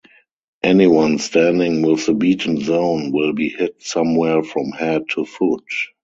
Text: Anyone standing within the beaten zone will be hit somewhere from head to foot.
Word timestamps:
Anyone 0.63 1.19
standing 1.19 1.83
within 1.83 2.03
the 2.07 2.13
beaten 2.17 2.59
zone 2.61 3.11
will 3.11 3.33
be 3.33 3.49
hit 3.49 3.83
somewhere 3.83 4.41
from 4.41 4.71
head 4.71 5.03
to 5.09 5.25
foot. 5.25 5.63